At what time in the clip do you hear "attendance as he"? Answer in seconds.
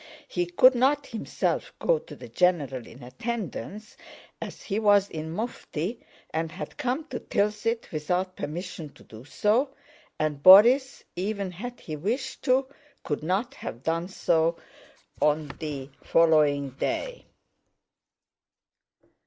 3.03-4.79